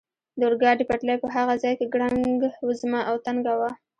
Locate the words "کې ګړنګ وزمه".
1.79-3.01